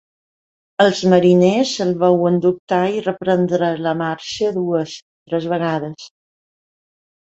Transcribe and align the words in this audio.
Els 0.85 1.01
mariners 1.13 1.73
el 1.85 1.91
veuen 2.05 2.41
dubtar 2.47 2.81
i 2.97 3.05
reprendre 3.11 3.73
la 3.89 3.97
marxa 4.03 4.53
dues, 4.61 4.99
tres 5.31 5.51
vegades. 5.57 6.13